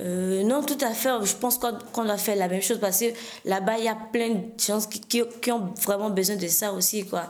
Euh, 0.00 0.42
non, 0.44 0.62
tout 0.62 0.78
à 0.80 0.92
fait. 0.92 1.10
Je 1.24 1.34
pense 1.36 1.58
qu'on 1.58 2.04
doit 2.04 2.16
faire 2.16 2.36
la 2.36 2.48
même 2.48 2.62
chose 2.62 2.78
parce 2.80 3.00
que 3.00 3.06
là-bas, 3.44 3.78
il 3.78 3.84
y 3.84 3.88
a 3.88 3.96
plein 4.12 4.30
de 4.30 4.44
gens 4.58 4.80
qui, 4.80 5.00
qui, 5.00 5.52
ont 5.52 5.72
vraiment 5.82 6.10
besoin 6.10 6.36
de 6.36 6.48
ça 6.48 6.72
aussi. 6.72 7.06
Quoi. 7.06 7.28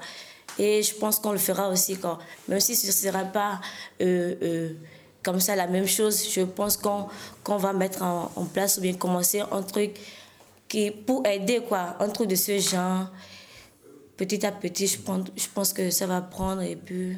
Et 0.58 0.82
je 0.82 0.94
pense 0.94 1.18
qu'on 1.18 1.32
le 1.32 1.38
fera 1.38 1.68
aussi. 1.68 1.96
Quoi. 1.96 2.18
Même 2.48 2.60
si 2.60 2.76
ce 2.76 2.86
ne 2.86 2.92
sera 2.92 3.24
pas 3.24 3.60
euh, 4.00 4.34
euh, 4.42 4.68
comme 5.22 5.40
ça 5.40 5.56
la 5.56 5.66
même 5.66 5.86
chose, 5.86 6.28
je 6.30 6.42
pense 6.42 6.76
qu'on 6.76 7.56
va 7.56 7.72
mettre 7.72 8.02
en, 8.02 8.30
en, 8.36 8.44
place 8.44 8.78
ou 8.78 8.82
bien 8.82 8.94
commencer 8.94 9.40
un 9.50 9.62
truc 9.62 9.98
qui, 10.68 10.92
pour 10.92 11.26
aider, 11.26 11.60
quoi, 11.68 11.96
un 11.98 12.08
truc 12.08 12.28
de 12.28 12.36
ce 12.36 12.58
genre 12.58 13.06
petit 14.20 14.44
à 14.44 14.52
petit, 14.52 14.86
je, 14.86 14.98
prends, 14.98 15.24
je 15.34 15.46
pense 15.54 15.72
que 15.72 15.88
ça 15.88 16.06
va 16.06 16.20
prendre 16.20 16.60
et 16.60 16.76
puis. 16.76 17.16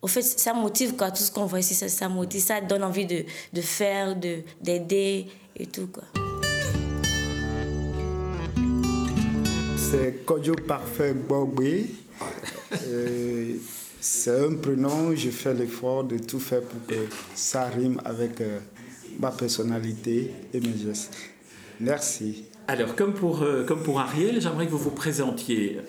Au 0.00 0.08
fait, 0.08 0.22
ça 0.22 0.52
motive 0.52 0.96
quoi, 0.96 1.12
tout 1.12 1.22
ce 1.22 1.30
qu'on 1.30 1.46
voit 1.46 1.60
ici, 1.60 1.76
ça, 1.76 1.88
ça 1.88 2.08
motive, 2.08 2.40
ça 2.40 2.60
donne 2.60 2.82
envie 2.82 3.06
de, 3.06 3.24
de 3.52 3.60
faire, 3.60 4.16
d'aider 4.16 5.28
et 5.54 5.66
tout 5.66 5.86
quoi. 5.86 6.02
C'est 9.76 10.24
Kojo 10.24 10.56
Parfait 10.56 11.14
Bobé. 11.14 11.86
Euh, 12.88 13.54
c'est 14.00 14.44
un 14.44 14.54
prénom, 14.56 15.14
je 15.14 15.30
fais 15.30 15.54
l'effort 15.54 16.02
de 16.02 16.18
tout 16.18 16.40
faire 16.40 16.62
pour 16.62 16.84
que 16.86 17.06
ça 17.36 17.66
rime 17.66 18.00
avec 18.04 18.40
euh, 18.40 18.58
ma 19.20 19.30
personnalité 19.30 20.32
et 20.52 20.58
mes 20.58 20.76
gestes. 20.76 21.14
Merci. 21.78 22.46
Alors, 22.68 22.94
comme 22.94 23.14
pour, 23.14 23.42
euh, 23.42 23.64
comme 23.64 23.82
pour 23.82 24.00
Ariel, 24.00 24.40
j'aimerais 24.40 24.66
que 24.66 24.70
vous 24.70 24.78
vous 24.78 24.90
présentiez. 24.90 25.80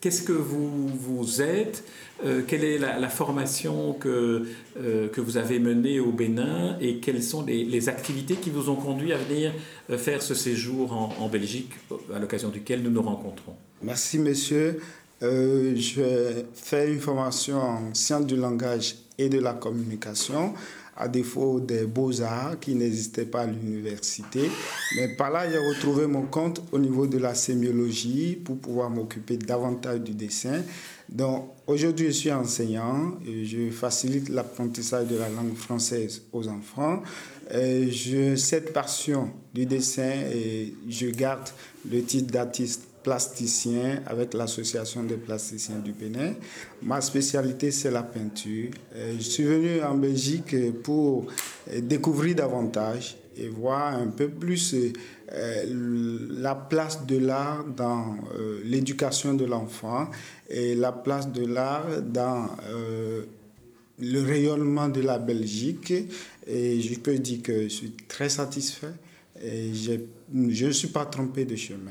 Qu'est-ce 0.00 0.22
que 0.22 0.32
vous, 0.32 0.88
vous 0.88 1.42
êtes 1.42 1.84
euh, 2.24 2.42
Quelle 2.46 2.64
est 2.64 2.78
la, 2.78 3.08
formation 3.08 3.92
que, 3.92 4.46
euh, 4.80 5.08
que 5.08 5.20
vous 5.20 5.36
avez 5.36 5.58
menée 5.58 6.00
au 6.00 6.10
Bénin 6.10 6.76
Et 6.80 6.96
quelles 6.96 7.22
sont 7.22 7.44
les, 7.44 7.88
activités 7.88 8.34
qui 8.34 8.50
vous 8.50 8.68
ont 8.68 8.76
conduit 8.76 9.12
à 9.12 9.16
venir 9.16 9.52
faire 9.96 10.22
ce 10.22 10.34
séjour 10.34 10.92
en, 10.92 11.14
en 11.20 11.28
Belgique, 11.28 11.70
à 12.14 12.18
l'occasion 12.18 12.48
duquel 12.48 12.82
nous 12.82 12.90
nous 12.90 13.02
rencontrons? 13.02 13.54
Merci, 13.82 14.18
monsieur. 14.18 14.80
je 15.20 16.42
fais 16.54 16.92
une 16.92 17.00
formation 17.00 17.58
en 17.60 17.94
sciences 17.94 18.26
du 18.26 18.36
langage 18.36 18.96
et 19.18 19.28
de 19.28 19.38
la 19.38 19.52
communication 19.52 20.54
à 20.96 21.08
défaut 21.08 21.60
des 21.60 21.84
beaux-arts 21.84 22.60
qui 22.60 22.74
n'existaient 22.74 23.24
pas 23.24 23.42
à 23.42 23.46
l'université. 23.46 24.50
Mais 24.96 25.08
par 25.08 25.30
là, 25.30 25.50
j'ai 25.50 25.58
retrouvé 25.58 26.06
mon 26.06 26.22
compte 26.22 26.62
au 26.72 26.78
niveau 26.78 27.06
de 27.06 27.18
la 27.18 27.34
sémiologie 27.34 28.36
pour 28.36 28.58
pouvoir 28.58 28.90
m'occuper 28.90 29.36
davantage 29.36 30.00
du 30.00 30.12
dessin. 30.12 30.62
Donc 31.08 31.50
aujourd'hui, 31.66 32.06
je 32.06 32.12
suis 32.12 32.32
enseignant 32.32 33.18
je 33.26 33.70
facilite 33.70 34.28
l'apprentissage 34.28 35.08
de 35.08 35.16
la 35.16 35.28
langue 35.28 35.54
française 35.54 36.22
aux 36.32 36.48
enfants. 36.48 37.02
J'ai 37.50 38.36
cette 38.36 38.72
passion 38.72 39.30
du 39.52 39.66
dessin 39.66 40.10
et 40.32 40.74
je 40.88 41.08
garde 41.08 41.48
le 41.90 42.02
titre 42.02 42.32
d'artiste 42.32 42.91
plasticien 43.02 44.02
avec 44.06 44.34
l'association 44.34 45.02
des 45.02 45.16
plasticiens 45.16 45.78
du 45.78 45.92
Bénin. 45.92 46.34
Ma 46.82 47.00
spécialité, 47.00 47.70
c'est 47.70 47.90
la 47.90 48.02
peinture. 48.02 48.70
Euh, 48.94 49.14
je 49.18 49.22
suis 49.22 49.44
venu 49.44 49.82
en 49.82 49.94
Belgique 49.94 50.54
pour 50.82 51.26
euh, 51.70 51.80
découvrir 51.80 52.36
davantage 52.36 53.16
et 53.36 53.48
voir 53.48 53.94
un 53.94 54.08
peu 54.08 54.28
plus 54.28 54.74
euh, 54.74 56.28
la 56.30 56.54
place 56.54 57.06
de 57.06 57.18
l'art 57.18 57.64
dans 57.64 58.16
l'éducation 58.64 59.34
de 59.34 59.46
l'enfant 59.46 60.10
et 60.50 60.74
la 60.74 60.92
place 60.92 61.32
de 61.32 61.46
l'art 61.46 62.02
dans 62.02 62.48
le 63.98 64.22
rayonnement 64.22 64.90
de 64.90 65.00
la 65.00 65.18
Belgique. 65.18 65.94
Et 66.46 66.80
je 66.82 66.98
peux 66.98 67.16
dire 67.16 67.40
que 67.42 67.62
je 67.62 67.68
suis 67.68 67.92
très 68.06 68.28
satisfait 68.28 68.92
et 69.42 69.72
je 69.74 69.92
ne 70.32 70.70
suis 70.70 70.88
pas 70.88 71.04
trompé 71.04 71.44
de 71.44 71.56
chemin. 71.56 71.90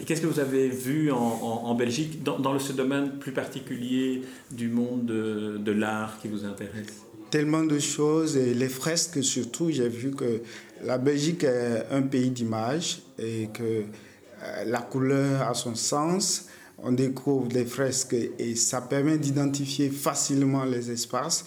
Et 0.00 0.04
qu'est-ce 0.04 0.20
que 0.20 0.26
vous 0.26 0.40
avez 0.40 0.68
vu 0.68 1.10
en, 1.10 1.16
en, 1.16 1.74
Belgique, 1.74 2.22
dans, 2.22 2.38
dans, 2.38 2.58
ce 2.58 2.72
domaine 2.72 3.18
plus 3.18 3.32
particulier 3.32 4.22
du 4.50 4.68
monde 4.68 5.06
de, 5.06 5.58
de 5.58 5.72
l'art 5.72 6.18
qui 6.20 6.28
vous 6.28 6.44
intéresse? 6.44 7.02
Tellement 7.30 7.64
de 7.64 7.78
choses, 7.78 8.36
et 8.36 8.52
les 8.52 8.68
fresques 8.68 9.24
surtout, 9.24 9.70
j'ai 9.70 9.88
vu 9.88 10.10
que 10.10 10.42
la 10.84 10.98
Belgique 10.98 11.44
est 11.44 11.86
un 11.90 12.02
pays 12.02 12.30
d'image 12.30 13.00
et 13.18 13.48
que 13.54 13.62
euh, 13.62 14.64
la 14.66 14.80
couleur 14.80 15.48
a 15.48 15.54
son 15.54 15.74
sens. 15.74 16.48
On 16.84 16.92
découvre 16.92 17.46
des 17.46 17.64
fresques 17.64 18.16
et 18.38 18.56
ça 18.56 18.80
permet 18.80 19.18
d'identifier 19.18 19.88
facilement 19.90 20.64
les 20.64 20.90
espaces 20.90 21.44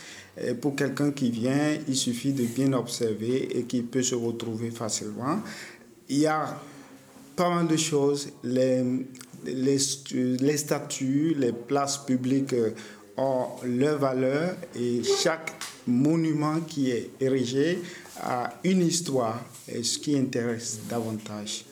pour 0.62 0.76
quelqu'un 0.76 1.12
qui 1.12 1.32
vient, 1.32 1.78
il 1.88 1.96
suffit 1.96 2.34
de 2.34 2.44
bien 2.44 2.74
observer 2.74 3.58
et 3.58 3.64
qui 3.64 3.82
peut 3.82 4.04
se 4.04 4.16
retrouver 4.16 4.72
facilement. 4.72 5.40
Il 6.10 6.18
y 6.18 6.28
a 6.28 6.60
pas 7.36 7.50
mal 7.50 7.68
de 7.68 7.78
choses. 7.78 8.30
Les, 8.44 8.84
les, 9.46 9.78
les 10.12 10.58
statues, 10.58 11.36
les 11.38 11.54
places 11.54 12.00
publiques 12.00 12.56
ont 13.18 13.48
leur 13.64 13.98
valeur 13.98 14.56
et 14.76 15.02
chaque 15.04 15.54
monument 15.88 16.60
qui 16.68 16.92
est 16.92 17.12
érigé 17.20 17.82
a 18.22 18.54
une 18.64 18.82
histoire, 18.82 19.44
et 19.68 19.84
ce 19.84 20.00
qui 20.00 20.18
intéresse 20.18 20.80
davantage. 20.90 21.66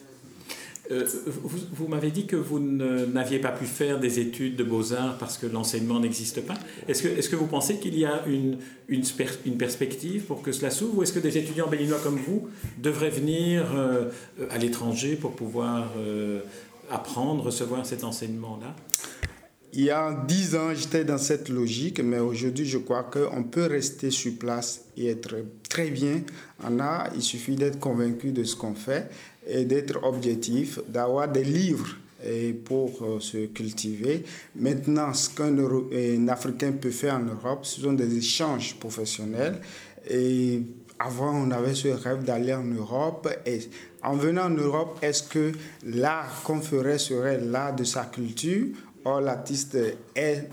Euh, 0.90 1.06
vous, 1.26 1.88
m'avez 1.88 2.10
dit 2.10 2.26
que 2.26 2.36
vous 2.36 2.58
n'aviez 2.58 3.38
pas 3.38 3.52
pu 3.52 3.64
faire 3.64 3.98
des 3.98 4.18
études 4.18 4.56
de 4.56 4.64
beaux-arts 4.64 5.16
parce 5.18 5.38
que 5.38 5.46
l'enseignement 5.46 5.98
n'existe 5.98 6.42
pas. 6.42 6.54
Est-ce 6.88 7.02
que, 7.02 7.08
est 7.08 7.30
que 7.30 7.36
vous 7.36 7.46
pensez 7.46 7.78
qu'il 7.78 7.98
y 7.98 8.04
a 8.04 8.22
une, 8.26 8.58
une, 8.88 9.56
perspective 9.56 10.24
pour 10.24 10.42
que 10.42 10.52
cela 10.52 10.70
s'ouvre 10.70 10.98
ou 10.98 11.02
est-ce 11.02 11.14
que 11.14 11.20
des 11.20 11.38
étudiants 11.38 11.68
béninois 11.68 12.00
comme 12.02 12.18
vous 12.18 12.48
devraient 12.78 13.10
venir 13.10 13.64
euh, 13.74 14.10
à 14.50 14.58
l'étranger 14.58 15.16
pour 15.16 15.32
pouvoir 15.32 15.90
euh, 15.96 16.40
apprendre, 16.90 17.44
recevoir 17.44 17.86
cet 17.86 18.04
enseignement-là? 18.04 18.76
Il 19.76 19.82
y 19.82 19.90
a 19.90 20.24
dix 20.28 20.54
ans, 20.54 20.72
j'étais 20.72 21.04
dans 21.04 21.18
cette 21.18 21.48
logique, 21.48 21.98
mais 21.98 22.20
aujourd'hui, 22.20 22.64
je 22.64 22.78
crois 22.78 23.02
qu'on 23.02 23.42
peut 23.42 23.66
rester 23.66 24.10
sur 24.10 24.32
place 24.38 24.84
et 24.96 25.08
être 25.08 25.34
très 25.68 25.90
bien 25.90 26.22
en 26.62 26.78
art. 26.78 27.08
Il 27.16 27.22
suffit 27.22 27.56
d'être 27.56 27.80
convaincu 27.80 28.30
de 28.30 28.44
ce 28.44 28.54
qu'on 28.54 28.74
fait 28.74 29.10
et 29.46 29.64
d'être 29.64 30.02
objectif, 30.04 30.80
d'avoir 30.88 31.28
des 31.28 31.44
livres 31.44 31.96
et 32.26 32.52
pour 32.52 33.02
euh, 33.02 33.20
se 33.20 33.46
cultiver. 33.46 34.24
Maintenant, 34.56 35.12
ce 35.12 35.30
qu'un 35.30 36.28
Africain 36.28 36.72
peut 36.72 36.90
faire 36.90 37.14
en 37.14 37.24
Europe, 37.24 37.66
ce 37.66 37.80
sont 37.82 37.92
des 37.92 38.16
échanges 38.16 38.76
professionnels. 38.76 39.60
Et 40.08 40.62
avant, 40.98 41.34
on 41.34 41.50
avait 41.50 41.74
ce 41.74 41.88
rêve 41.88 42.24
d'aller 42.24 42.54
en 42.54 42.64
Europe. 42.64 43.28
Et 43.44 43.60
en 44.02 44.16
venant 44.16 44.44
en 44.44 44.50
Europe, 44.50 44.98
est-ce 45.02 45.24
que 45.24 45.52
l'art 45.84 46.42
qu'on 46.44 46.60
ferait 46.60 46.98
serait 46.98 47.40
l'art 47.40 47.74
de 47.74 47.84
sa 47.84 48.04
culture 48.04 48.68
Or, 49.06 49.20
l'artiste 49.20 49.76
est 50.14 50.48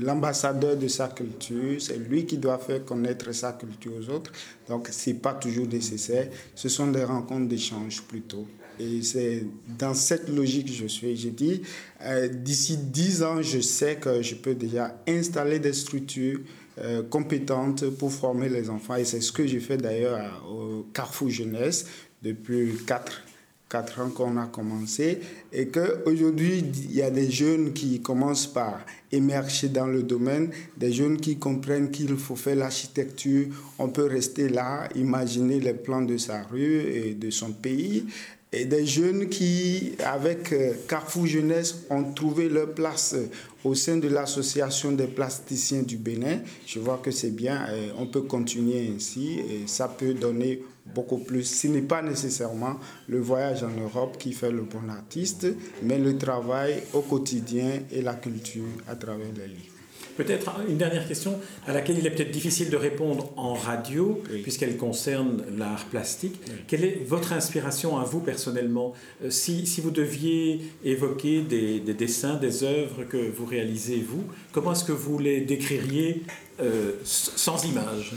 l'ambassadeur 0.00 0.76
de 0.76 0.86
sa 0.86 1.08
culture, 1.08 1.82
c'est 1.82 1.96
lui 1.96 2.24
qui 2.24 2.38
doit 2.38 2.58
faire 2.58 2.84
connaître 2.84 3.32
sa 3.32 3.54
culture 3.54 3.92
aux 3.98 4.10
autres. 4.10 4.30
Donc, 4.68 4.88
ce 4.92 5.10
n'est 5.10 5.16
pas 5.16 5.34
toujours 5.34 5.66
nécessaire. 5.66 6.28
Ce 6.54 6.68
sont 6.68 6.86
des 6.86 7.02
rencontres 7.02 7.48
d'échange 7.48 8.02
plutôt. 8.02 8.46
Et 8.78 9.02
c'est 9.02 9.44
dans 9.78 9.94
cette 9.94 10.28
logique 10.28 10.66
que 10.66 10.72
je 10.72 10.86
suis. 10.86 11.16
J'ai 11.16 11.30
dit, 11.30 11.62
euh, 12.02 12.28
d'ici 12.28 12.76
dix 12.76 13.22
ans, 13.22 13.42
je 13.42 13.60
sais 13.60 13.96
que 13.96 14.22
je 14.22 14.36
peux 14.36 14.54
déjà 14.54 15.02
installer 15.08 15.58
des 15.58 15.72
structures 15.72 16.40
euh, 16.78 17.02
compétentes 17.02 17.88
pour 17.90 18.12
former 18.12 18.48
les 18.48 18.70
enfants. 18.70 18.96
Et 18.96 19.04
c'est 19.04 19.20
ce 19.20 19.32
que 19.32 19.46
j'ai 19.46 19.60
fait 19.60 19.78
d'ailleurs 19.78 20.46
au 20.48 20.86
Carrefour 20.92 21.30
Jeunesse 21.30 21.86
depuis 22.22 22.74
quatre 22.86 23.22
quatre 23.68 24.00
ans 24.00 24.10
qu'on 24.10 24.36
a 24.36 24.46
commencé 24.46 25.18
et 25.52 25.68
qu'aujourd'hui, 25.68 26.64
il 26.88 26.94
y 26.94 27.02
a 27.02 27.10
des 27.10 27.30
jeunes 27.30 27.72
qui 27.72 28.00
commencent 28.00 28.46
par 28.46 28.80
émerger 29.10 29.68
dans 29.68 29.86
le 29.86 30.02
domaine, 30.02 30.50
des 30.76 30.92
jeunes 30.92 31.18
qui 31.18 31.36
comprennent 31.36 31.90
qu'il 31.90 32.16
faut 32.16 32.36
faire 32.36 32.56
l'architecture, 32.56 33.46
on 33.78 33.88
peut 33.88 34.06
rester 34.06 34.48
là, 34.48 34.88
imaginer 34.94 35.58
les 35.58 35.74
plans 35.74 36.02
de 36.02 36.16
sa 36.16 36.42
rue 36.44 36.80
et 36.80 37.14
de 37.14 37.30
son 37.30 37.52
pays, 37.52 38.06
et 38.52 38.64
des 38.64 38.86
jeunes 38.86 39.28
qui, 39.28 39.94
avec 40.04 40.52
euh, 40.52 40.72
Carrefour 40.88 41.26
Jeunesse, 41.26 41.82
ont 41.90 42.04
trouvé 42.12 42.48
leur 42.48 42.72
place 42.72 43.16
au 43.64 43.74
sein 43.74 43.96
de 43.96 44.06
l'association 44.06 44.92
des 44.92 45.08
plasticiens 45.08 45.82
du 45.82 45.96
Bénin. 45.96 46.38
Je 46.64 46.78
vois 46.78 46.98
que 47.02 47.10
c'est 47.10 47.32
bien, 47.34 47.66
on 47.98 48.06
peut 48.06 48.22
continuer 48.22 48.92
ainsi 48.94 49.40
et 49.40 49.66
ça 49.66 49.88
peut 49.88 50.14
donner 50.14 50.62
beaucoup 50.94 51.18
plus. 51.18 51.44
Ce 51.44 51.66
n'est 51.66 51.82
pas 51.82 52.02
nécessairement 52.02 52.78
le 53.08 53.20
voyage 53.20 53.62
en 53.62 53.70
Europe 53.70 54.18
qui 54.18 54.32
fait 54.32 54.50
le 54.50 54.62
bon 54.62 54.88
artiste, 54.88 55.46
mais 55.82 55.98
le 55.98 56.16
travail 56.16 56.82
au 56.92 57.00
quotidien 57.00 57.80
et 57.90 58.02
la 58.02 58.14
culture 58.14 58.64
à 58.88 58.96
travers 58.96 59.32
les 59.36 59.48
livres. 59.48 59.76
Peut-être 60.16 60.50
une 60.66 60.78
dernière 60.78 61.06
question 61.06 61.38
à 61.66 61.74
laquelle 61.74 61.98
il 61.98 62.06
est 62.06 62.10
peut-être 62.10 62.30
difficile 62.30 62.70
de 62.70 62.76
répondre 62.76 63.32
en 63.36 63.52
radio, 63.52 64.22
puisqu'elle 64.42 64.78
concerne 64.78 65.44
l'art 65.58 65.84
plastique. 65.86 66.40
Quelle 66.66 66.84
est 66.84 67.02
votre 67.06 67.34
inspiration 67.34 67.98
à 67.98 68.04
vous 68.04 68.20
personnellement 68.20 68.94
euh, 69.22 69.30
si, 69.30 69.66
si, 69.66 69.82
vous 69.82 69.90
deviez 69.90 70.62
évoquer 70.84 71.42
des, 71.42 71.80
des, 71.80 71.92
dessins, 71.92 72.36
des 72.36 72.64
œuvres 72.64 73.04
que 73.04 73.30
vous 73.30 73.44
réalisez 73.44 74.00
vous, 74.00 74.24
comment 74.52 74.72
est-ce 74.72 74.84
que 74.84 74.92
vous 74.92 75.18
les 75.18 75.42
décririez 75.42 76.22
euh, 76.60 76.92
sans 77.04 77.62
image 77.66 78.14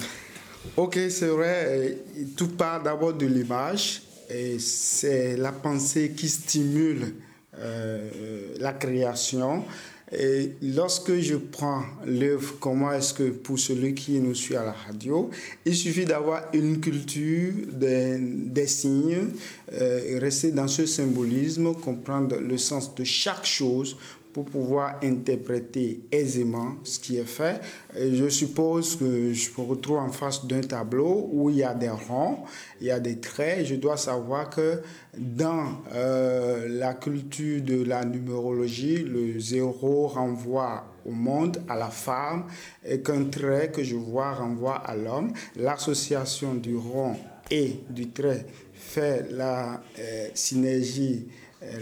Ok, 0.75 0.99
c'est 1.09 1.27
vrai. 1.27 1.97
Tout 2.35 2.49
part 2.49 2.83
d'abord 2.83 3.13
de 3.13 3.25
l'image. 3.25 4.01
Et 4.29 4.59
c'est 4.59 5.37
la 5.37 5.51
pensée 5.51 6.11
qui 6.15 6.29
stimule 6.29 7.13
euh, 7.57 8.55
la 8.59 8.73
création. 8.73 9.63
Et 10.11 10.53
lorsque 10.61 11.19
je 11.19 11.35
prends 11.35 11.83
l'œuvre, 12.05 12.55
comment 12.59 12.91
est-ce 12.91 13.13
que 13.13 13.29
pour 13.29 13.59
celui 13.59 13.93
qui 13.93 14.19
nous 14.19 14.33
suit 14.33 14.55
à 14.55 14.63
la 14.63 14.71
radio, 14.71 15.29
il 15.65 15.75
suffit 15.75 16.05
d'avoir 16.05 16.45
une 16.53 16.79
culture 16.79 17.53
des, 17.71 18.17
des 18.19 18.65
signes, 18.65 19.27
euh, 19.73 20.17
rester 20.19 20.51
dans 20.51 20.67
ce 20.67 20.87
symbolisme, 20.87 21.75
comprendre 21.75 22.37
le 22.37 22.57
sens 22.57 22.95
de 22.95 23.03
chaque 23.03 23.45
chose 23.45 23.97
pour 24.33 24.45
pouvoir 24.45 24.99
interpréter 25.03 26.01
aisément 26.11 26.75
ce 26.83 26.99
qui 26.99 27.17
est 27.17 27.25
fait. 27.25 27.59
Je 27.95 28.29
suppose 28.29 28.95
que 28.95 29.33
je 29.33 29.49
me 29.57 29.65
retrouve 29.65 29.97
en 29.97 30.09
face 30.09 30.45
d'un 30.45 30.61
tableau 30.61 31.29
où 31.31 31.49
il 31.49 31.57
y 31.57 31.63
a 31.63 31.73
des 31.73 31.89
ronds, 31.89 32.39
il 32.79 32.87
y 32.87 32.91
a 32.91 32.99
des 32.99 33.19
traits. 33.19 33.65
Je 33.65 33.75
dois 33.75 33.97
savoir 33.97 34.49
que 34.49 34.81
dans 35.17 35.81
euh, 35.93 36.67
la 36.69 36.93
culture 36.93 37.61
de 37.61 37.83
la 37.83 38.05
numérologie, 38.05 39.03
le 39.03 39.39
zéro 39.39 40.07
renvoie 40.07 40.85
au 41.05 41.11
monde, 41.11 41.61
à 41.67 41.75
la 41.75 41.89
femme, 41.89 42.45
et 42.85 43.01
qu'un 43.01 43.25
trait 43.25 43.71
que 43.71 43.83
je 43.83 43.95
vois 43.95 44.33
renvoie 44.33 44.75
à 44.75 44.95
l'homme. 44.95 45.33
L'association 45.55 46.53
du 46.53 46.75
rond 46.75 47.15
et 47.49 47.79
du 47.89 48.09
trait 48.09 48.45
fait 48.73 49.25
la 49.31 49.81
euh, 49.97 50.27
synergie 50.33 51.27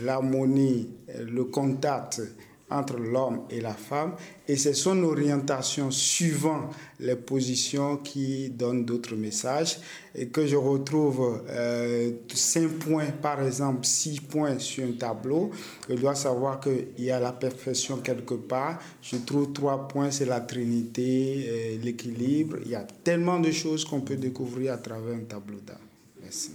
l'harmonie, 0.04 0.90
le 1.20 1.44
contact 1.46 2.22
entre 2.70 2.98
l'homme 2.98 3.44
et 3.50 3.62
la 3.62 3.74
femme, 3.74 4.14
et 4.48 4.58
c'est 4.58 4.74
son 4.74 5.02
orientation 5.04 5.90
suivant 5.90 6.70
les 7.00 7.16
positions 7.16 7.98
qui 7.98 8.50
donne 8.50 8.84
d'autres 8.84 9.16
messages, 9.16 9.80
et 10.14 10.28
que 10.28 10.46
je 10.46 10.58
retrouve 10.58 11.44
euh, 11.50 12.12
cinq 12.34 12.70
points, 12.80 13.12
par 13.22 13.42
exemple 13.42 13.86
six 13.86 14.20
points 14.20 14.60
sur 14.60 14.86
un 14.86 14.92
tableau, 14.94 15.52
je 15.90 15.96
dois 15.96 16.16
savoir 16.16 16.60
qu'il 16.60 16.88
y 16.98 17.10
a 17.10 17.20
la 17.20 17.32
perfection 17.32 17.98
quelque 17.98 18.34
part, 18.34 18.80
je 19.02 19.16
trouve 19.18 19.54
trois 19.54 19.88
points, 19.88 20.12
c'est 20.12 20.26
la 20.26 20.42
trinité, 20.42 21.46
euh, 21.48 21.78
l'équilibre, 21.82 22.58
il 22.66 22.72
y 22.72 22.76
a 22.76 22.86
tellement 23.04 23.40
de 23.40 23.52
choses 23.52 23.86
qu'on 23.86 24.02
peut 24.02 24.18
découvrir 24.18 24.74
à 24.74 24.78
travers 24.78 25.16
un 25.16 25.24
tableau 25.24 25.60
d'art. 25.66 25.78
Merci. 26.22 26.52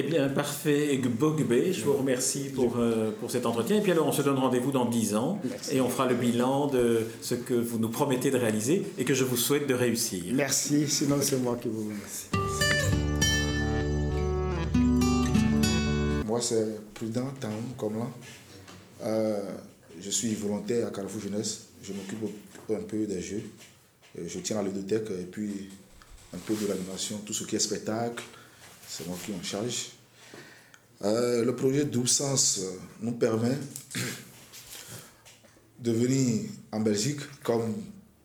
Eh 0.00 0.04
bien, 0.04 0.28
parfait, 0.28 0.96
Bogbe, 0.98 1.72
je 1.72 1.82
vous 1.82 1.94
remercie 1.94 2.50
pour, 2.54 2.76
euh, 2.76 3.10
pour 3.18 3.32
cet 3.32 3.46
entretien. 3.46 3.78
Et 3.78 3.80
puis 3.80 3.90
alors, 3.90 4.06
on 4.06 4.12
se 4.12 4.22
donne 4.22 4.38
rendez-vous 4.38 4.70
dans 4.70 4.84
10 4.84 5.16
ans 5.16 5.42
et 5.72 5.80
on 5.80 5.88
fera 5.88 6.06
le 6.06 6.14
bilan 6.14 6.68
de 6.68 7.00
ce 7.20 7.34
que 7.34 7.54
vous 7.54 7.80
nous 7.80 7.88
promettez 7.88 8.30
de 8.30 8.38
réaliser 8.38 8.84
et 8.96 9.04
que 9.04 9.12
je 9.12 9.24
vous 9.24 9.36
souhaite 9.36 9.66
de 9.66 9.74
réussir. 9.74 10.22
Merci, 10.34 10.86
sinon 10.86 11.16
c'est 11.20 11.38
moi 11.38 11.58
qui 11.60 11.66
vous 11.66 11.88
remercie. 11.88 12.28
Moi, 16.24 16.40
c'est 16.42 16.94
Prudent 16.94 17.34
comme 17.76 17.98
là. 17.98 18.06
Euh, 19.02 19.40
je 20.00 20.10
suis 20.10 20.32
volontaire 20.36 20.86
à 20.86 20.90
Carrefour 20.92 21.22
Jeunesse. 21.22 21.70
Je 21.82 21.92
m'occupe 21.92 22.20
un 22.70 22.84
peu 22.86 23.04
des 23.04 23.20
jeux. 23.20 23.42
Je 24.16 24.38
tiens 24.38 24.60
à 24.60 24.62
l'édothèque 24.62 25.10
et 25.10 25.24
puis 25.24 25.70
un 26.32 26.38
peu 26.38 26.54
de 26.54 26.68
l'animation, 26.68 27.18
tout 27.26 27.32
ce 27.32 27.42
qui 27.42 27.56
est 27.56 27.58
spectacle, 27.58 28.22
c'est 28.88 29.06
moi 29.06 29.16
qui 29.24 29.32
en 29.32 29.42
charge. 29.42 29.90
Euh, 31.04 31.44
le 31.44 31.54
projet 31.54 31.84
Double 31.84 32.08
Sens 32.08 32.60
euh, 32.60 32.70
nous 33.02 33.12
permet 33.12 33.56
de 35.78 35.92
venir 35.92 36.50
en 36.72 36.80
Belgique 36.80 37.20
comme 37.44 37.74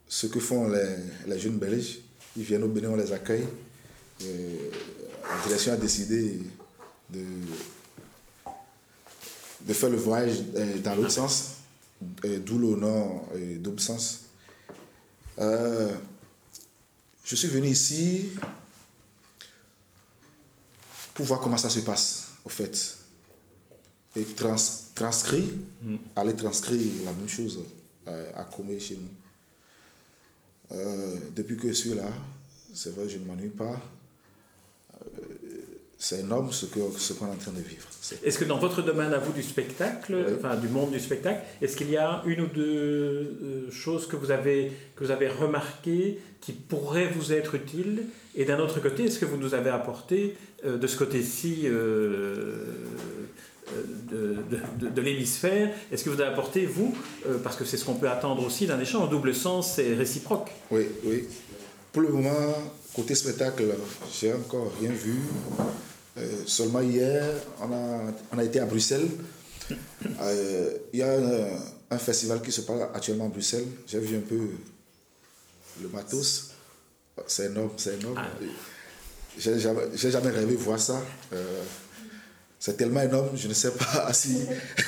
ce 0.08 0.28
que 0.28 0.40
font 0.40 0.70
les, 0.70 1.40
jeunes 1.40 1.58
Belges. 1.58 2.00
Ils 2.36 2.44
viennent 2.44 2.64
au 2.64 2.68
Bénin, 2.68 2.90
on 2.90 2.96
les 2.96 3.12
accueille. 3.12 3.46
la 4.22 5.44
direction 5.46 5.74
a 5.74 5.76
décidé 5.76 6.40
de, 7.10 7.26
de 9.62 9.74
faire 9.74 9.90
le 9.90 9.98
voyage 9.98 10.38
euh, 10.56 10.80
dans 10.80 10.96
l'autre 10.96 11.12
sens, 11.12 11.58
d'où 12.02 12.58
le 12.58 12.76
nom 12.76 13.22
Double 13.60 13.80
Sens. 13.80 14.22
je 15.38 15.96
suis 17.36 17.48
venu 17.50 17.68
ici 17.68 18.32
pour 21.14 21.26
voir 21.26 21.40
comment 21.40 21.58
ça 21.58 21.70
se 21.70 21.80
passe, 21.80 22.30
au 22.46 22.50
fait. 22.50 22.98
Et 24.16 24.24
trans, 24.24 24.56
transcrit, 24.96 25.52
mm. 25.82 25.96
aller 26.16 26.36
transcrire 26.36 27.06
la 27.06 27.12
même 27.14 27.30
chose 27.30 27.60
euh, 28.08 28.32
à 28.36 28.44
Comé 28.44 28.80
chez 28.80 28.98
nous. 28.98 30.78
Euh, 30.78 31.18
depuis 31.36 31.58
que 31.58 31.68
je 31.68 31.74
suis 31.74 31.94
là, 31.94 32.10
c'est 32.74 32.96
vrai, 32.96 33.08
je 33.08 33.18
ne 33.18 33.26
m'ennuie 33.26 33.50
pas. 33.50 33.80
Euh, 36.04 36.16
c'est 36.16 36.20
énorme 36.20 36.52
ce 36.52 36.66
qu'on 36.66 36.92
ce 36.92 37.14
est 37.14 37.22
en 37.22 37.36
train 37.36 37.52
de 37.52 37.62
vivre. 37.62 37.88
Est-ce 38.24 38.38
que 38.38 38.46
dans 38.46 38.60
votre 38.60 38.82
domaine 38.82 39.14
à 39.14 39.20
vous 39.20 39.32
du 39.32 39.42
spectacle, 39.42 40.16
enfin 40.38 40.56
du 40.56 40.68
monde 40.68 40.92
du 40.92 41.00
spectacle, 41.00 41.42
est-ce 41.62 41.78
qu'il 41.78 41.90
y 41.90 41.98
a 41.98 42.22
une 42.26 42.42
ou 42.42 42.48
deux 42.48 43.70
choses 43.72 44.08
que 44.08 44.18
vous 44.18 44.32
avez, 44.32 44.72
que 44.96 45.06
vous 45.06 45.12
avez 45.12 45.30
remarquées 45.30 46.20
qui 46.42 46.52
pourraient 46.52 47.08
vous 47.08 47.32
être 47.32 47.56
utiles 47.56 48.04
Et 48.36 48.44
d'un 48.44 48.60
autre 48.60 48.82
côté, 48.82 49.06
est-ce 49.06 49.18
que 49.18 49.26
vous 49.26 49.38
nous 49.38 49.54
avez 49.54 49.70
apporté 49.70 50.36
euh, 50.66 50.78
de 50.78 50.88
ce 50.88 50.98
côté-ci 50.98 51.62
euh, 51.66 52.66
euh, 54.12 54.36
de, 54.80 54.90
de, 54.90 55.02
l'hémisphère, 55.02 55.72
est-ce 55.92 56.04
que 56.04 56.10
vous 56.10 56.20
avez 56.20 56.32
apporté, 56.32 56.66
vous, 56.66 56.94
parce 57.44 57.56
que 57.56 57.64
c'est 57.64 57.78
ce 57.78 57.86
qu'on 57.86 57.96
peut 57.96 58.10
attendre 58.10 58.46
aussi 58.46 58.68
d'un 58.68 58.80
échange, 58.80 59.04
en 59.04 59.08
double 59.08 59.34
sens, 59.34 59.76
c'est 59.76 59.94
réciproque? 59.94 60.52
Oui, 60.70 60.88
oui. 61.06 61.24
Pour 61.92 62.02
le 62.02 62.10
moment, 62.10 62.54
côté 62.94 63.16
spectacle, 63.16 63.64
j'ai 64.12 64.34
encore 64.34 64.72
rien 64.82 64.92
vu. 64.92 65.16
Seulement 66.46 66.82
hier, 66.82 67.24
on 67.60 67.72
a, 67.72 68.12
on 68.32 68.38
a 68.38 68.44
été 68.44 68.60
à 68.60 68.66
Bruxelles. 68.66 69.08
Il 69.70 71.00
y 71.00 71.02
a 71.02 71.14
un, 71.90 71.98
festival 71.98 72.42
qui 72.42 72.52
se 72.52 72.62
passe 72.62 72.82
actuellement 72.94 73.26
à 73.26 73.30
Bruxelles. 73.30 73.68
J'ai 73.88 74.00
vu 74.00 74.18
un 74.18 74.22
peu 74.22 74.50
le 75.82 75.90
matos. 75.90 76.52
C'est 77.28 77.46
énorme, 77.46 77.72
c'est 77.78 78.00
énorme. 78.00 78.16
Ah. 78.18 78.28
J'ai 79.38 79.60
jamais, 79.60 79.82
jamais 79.96 80.30
rêvé 80.30 80.54
de 80.54 80.60
voir 80.62 80.80
ça. 80.80 81.02
Euh, 81.34 81.62
c'est 82.60 82.78
tellement 82.78 83.02
énorme, 83.02 83.32
je 83.36 83.48
ne 83.48 83.54
sais 83.54 83.72
pas 83.72 84.14
si 84.14 84.38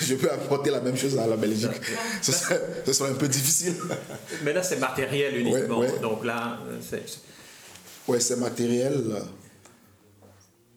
je 0.02 0.16
peux 0.16 0.32
apporter 0.32 0.72
la 0.72 0.80
même 0.80 0.96
chose 0.96 1.18
à 1.18 1.28
la 1.28 1.36
Belgique. 1.36 1.72
Ce 2.22 2.32
serait, 2.32 3.10
un 3.10 3.16
peu 3.16 3.28
difficile. 3.28 3.76
Mais 4.44 4.54
là, 4.54 4.64
c'est 4.64 4.78
matériel 4.78 5.36
uniquement. 5.38 5.84
Donc 6.02 6.24
là, 6.24 6.60
c'est. 6.82 7.04
Oui, 8.08 8.22
c'est 8.22 8.38
matériel. 8.38 9.04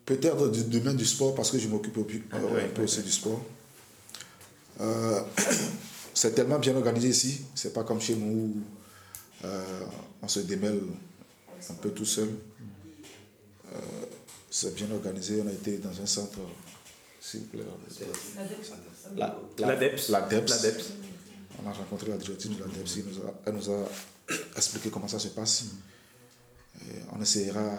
Peut-être 0.08 0.48
du 0.48 0.64
domaine 0.64 0.96
du 0.96 1.04
sport, 1.04 1.34
parce 1.34 1.50
que 1.50 1.58
je 1.58 1.68
m'occupe 1.68 1.98
ah, 2.32 2.36
un 2.36 2.68
peu 2.68 2.84
aussi 2.84 3.02
du 3.02 3.12
sport. 3.12 3.42
Euh, 4.80 5.20
c'est 6.14 6.34
tellement 6.34 6.58
bien 6.58 6.74
organisé 6.74 7.08
ici. 7.08 7.42
C'est 7.54 7.74
pas 7.74 7.84
comme 7.84 8.00
chez 8.00 8.14
nous 8.14 8.26
où 8.26 8.56
euh, 9.44 9.84
on 10.22 10.26
se 10.26 10.40
démêle 10.40 10.80
un 11.68 11.74
peu 11.74 11.90
tout 11.90 12.06
seul. 12.06 12.30
Euh, 13.70 13.78
c'est 14.50 14.74
bien 14.74 14.90
organisé. 14.92 15.42
On 15.44 15.46
a 15.46 15.52
été 15.52 15.76
dans 15.76 16.00
un 16.00 16.06
centre, 16.06 16.38
s'il 17.20 17.40
vous 17.40 17.46
plaît. 17.48 17.64
La, 19.14 19.38
la, 19.58 19.76
DEPS. 19.76 20.08
La 20.08 20.22
DEPS. 20.22 20.52
On 21.62 21.68
a 21.68 21.72
rencontré 21.74 22.08
la 22.08 22.16
directrice 22.16 22.52
de 22.52 22.60
la 22.60 22.66
DEPS. 22.66 23.00
Elle 23.44 23.52
nous 23.52 23.70
a, 23.70 23.86
expliqué 24.56 24.88
comment 24.88 25.08
ça 25.08 25.18
se 25.18 25.28
passe. 25.28 25.64
on 27.12 27.20
essaiera 27.20 27.78